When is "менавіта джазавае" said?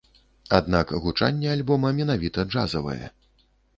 1.99-3.03